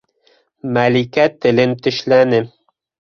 Мәликә 0.77 1.25
телен 1.45 1.75
тешләне. 1.89 2.41